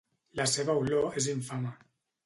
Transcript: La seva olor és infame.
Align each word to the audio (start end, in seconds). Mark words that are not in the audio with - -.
La 0.39 0.47
seva 0.53 0.77
olor 0.81 1.21
és 1.23 1.31
infame. 1.37 1.79